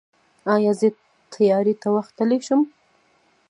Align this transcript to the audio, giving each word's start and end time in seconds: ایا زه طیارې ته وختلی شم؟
ایا 0.55 0.71
زه 0.79 0.87
طیارې 1.33 1.73
ته 1.81 1.87
وختلی 1.97 2.39
شم؟ 2.47 2.61